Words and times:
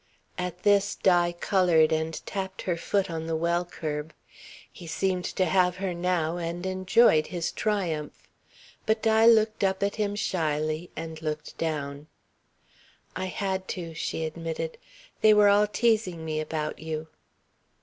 At 0.35 0.63
this 0.63 0.95
Di 0.95 1.31
coloured 1.31 1.91
and 1.91 2.25
tapped 2.25 2.63
her 2.63 2.75
foot 2.75 3.11
on 3.11 3.27
the 3.27 3.35
well 3.35 3.63
curb. 3.63 4.15
He 4.73 4.87
seemed 4.87 5.25
to 5.25 5.45
have 5.45 5.75
her 5.75 5.93
now, 5.93 6.37
and 6.37 6.65
enjoyed 6.65 7.27
his 7.27 7.51
triumph. 7.51 8.27
But 8.87 9.03
Di 9.03 9.27
looked 9.27 9.63
up 9.63 9.83
at 9.83 9.97
him 9.97 10.15
shyly 10.15 10.89
and 10.95 11.21
looked 11.21 11.55
down. 11.59 12.07
"I 13.15 13.25
had 13.25 13.67
to," 13.77 13.93
she 13.93 14.25
admitted. 14.25 14.79
"They 15.21 15.35
were 15.35 15.49
all 15.49 15.67
teasing 15.67 16.25
me 16.25 16.39
about 16.39 16.79
you." 16.79 17.07